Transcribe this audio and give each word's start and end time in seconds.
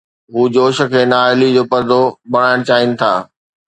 هو 0.33 0.41
جوش 0.55 0.77
کي 0.91 1.01
نااهليءَ 1.11 1.53
جو 1.55 1.63
پردو 1.71 2.01
بڻائڻ 2.31 2.57
چاهين 2.67 2.91
ٿا. 2.99 3.11